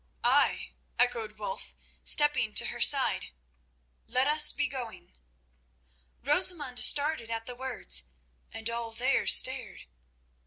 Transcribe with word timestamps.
"Ay," 0.23 0.73
echoed 0.97 1.37
Wulf, 1.37 1.75
stepping 2.03 2.55
to 2.55 2.65
her 2.69 2.81
side, 2.81 3.27
"let 4.07 4.25
us 4.25 4.51
be 4.51 4.65
going." 4.65 5.15
Rosamund 6.23 6.79
started 6.79 7.29
at 7.29 7.45
the 7.45 7.53
words, 7.55 8.05
and 8.51 8.67
all 8.67 8.89
there 8.93 9.27
stared. 9.27 9.81